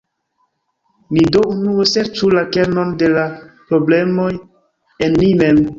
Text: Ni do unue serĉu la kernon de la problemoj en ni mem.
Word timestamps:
Ni 1.17 1.25
do 1.35 1.43
unue 1.51 1.85
serĉu 1.91 2.31
la 2.37 2.45
kernon 2.57 2.97
de 3.03 3.13
la 3.19 3.29
problemoj 3.71 4.29
en 5.09 5.21
ni 5.23 5.35
mem. 5.45 5.67